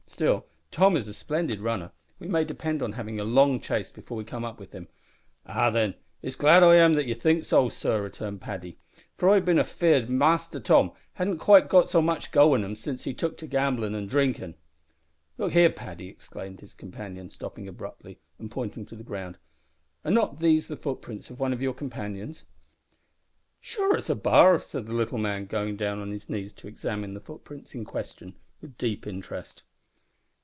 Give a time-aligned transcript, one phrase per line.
[0.07, 1.93] Still Tom is a splendid runner.
[2.19, 4.89] We may depend on having a long chase before we come up with him."
[5.45, 8.77] "Ah, then, it's glad I am that ye think so, sor," returned Paddy,
[9.15, 13.05] "for I've been afear'd Mister Tom hadn't got quite so much go in him, since
[13.05, 14.55] he tuk to gambling and drinkin'."
[15.37, 19.37] "Look here, Paddy," exclaimed his companion, stopping abruptly, and pointing to the ground,
[20.03, 22.45] "are not these the footprints of one of your friends?"
[23.61, 27.13] "Sure it's a bar," said the little man, going down on his knees to examine
[27.13, 29.63] the footprints in question with deep interest.